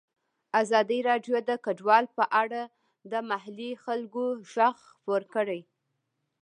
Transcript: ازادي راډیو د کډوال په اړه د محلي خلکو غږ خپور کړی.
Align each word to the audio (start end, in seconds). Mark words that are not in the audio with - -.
ازادي 0.61 0.99
راډیو 1.09 1.35
د 1.49 1.51
کډوال 1.65 2.05
په 2.17 2.23
اړه 2.41 2.61
د 3.11 3.13
محلي 3.29 3.71
خلکو 3.83 4.23
غږ 4.55 4.77
خپور 4.91 5.21
کړی. 5.33 5.61